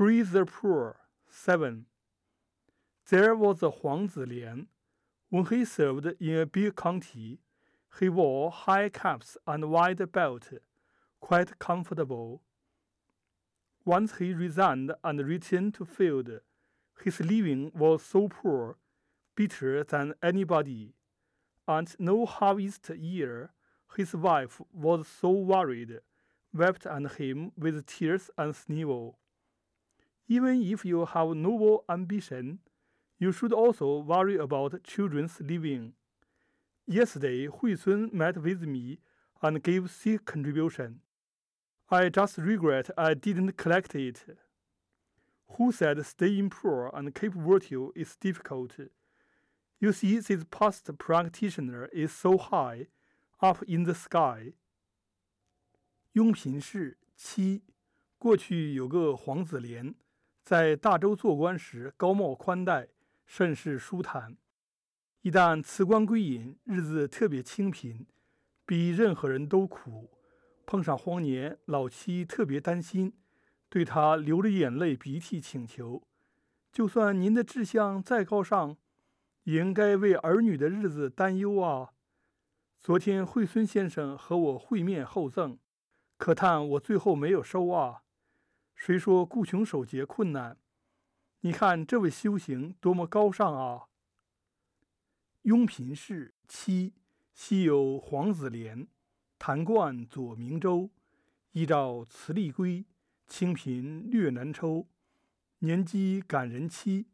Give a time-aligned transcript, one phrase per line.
[0.00, 0.96] Praise the poor.
[1.28, 1.84] 7.
[3.10, 4.68] There was a Huang Zilian.
[5.28, 7.40] When he served in a big county,
[7.98, 10.48] he wore high caps and wide belt,
[11.20, 12.40] quite comfortable.
[13.84, 16.30] Once he resigned and returned to field.
[17.04, 18.78] His living was so poor,
[19.36, 20.94] better than anybody.
[21.68, 23.50] And no harvest year,
[23.94, 26.00] his wife was so worried,
[26.54, 29.18] wept at him with tears and snivel.
[30.29, 32.59] Even if you have noble ambition,
[33.19, 35.93] you should also worry about children's living.
[36.87, 38.99] Yesterday, Hui Sun met with me
[39.41, 41.01] and gave sick contribution.
[41.89, 44.25] I just regret I didn't collect it.
[45.57, 48.73] Who said staying poor and keep virtue is difficult?
[49.79, 52.87] You see, this past practitioner is so high,
[53.41, 54.53] up in the sky.
[56.13, 57.61] 雍平氏七，
[58.17, 59.93] 过去有个黄子廉，
[60.50, 62.88] 在大周做官时高帽宽带，
[63.24, 64.36] 甚是舒坦。
[65.22, 68.04] 一旦辞官归隐，日子特别清贫，
[68.66, 70.10] 比任何人都苦。
[70.66, 73.12] 碰上荒年，老妻特别担心，
[73.68, 76.02] 对他流着眼泪鼻涕请求
[76.72, 78.76] ：“就算您的志向再高尚，
[79.44, 81.90] 也应该为儿女的日子担忧啊！”
[82.82, 85.56] 昨天惠孙先生和我会面厚赠，
[86.16, 88.02] 可叹我最后没有收啊。
[88.80, 90.56] 谁说顾穷守节困难？
[91.40, 93.88] 你看这位修行多么高尚啊！
[95.42, 96.94] 雍平氏七，
[97.34, 98.88] 昔有黄子廉，
[99.38, 100.88] 弹冠左明州，
[101.52, 102.86] 依照慈利归，
[103.28, 104.86] 清贫略难抽。
[105.58, 107.08] 年饥感人妻，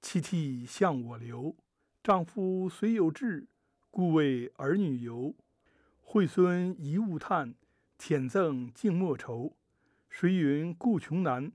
[0.00, 1.56] 妻涕向我流。
[2.00, 3.48] 丈夫虽有志，
[3.90, 5.34] 故为儿女游。
[6.00, 7.56] 惠孙遗勿叹，
[7.98, 9.56] 舔赠竟莫愁。
[10.08, 11.52] 谁云顾穷难？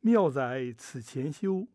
[0.00, 1.68] 妙哉此前修。